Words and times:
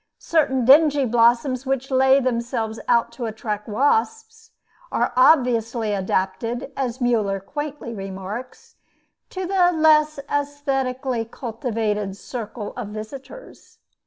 Certain 0.17 0.65
dingy 0.65 1.05
blossoms 1.05 1.63
which 1.63 1.91
lay 1.91 2.19
themselves 2.19 2.79
out 2.87 3.11
to 3.11 3.25
attract 3.27 3.67
wasps, 3.69 4.49
are 4.91 5.13
obviously 5.15 5.93
adapted, 5.93 6.71
as 6.75 6.97
Müller 6.97 7.39
quaintly 7.39 7.93
remarks, 7.93 8.77
"to 9.29 9.43
a 9.43 9.69
less 9.71 10.17
aesthetically 10.27 11.23
cultivated 11.23 12.17
circle 12.17 12.73
of 12.75 12.87
visitors." 12.87 13.77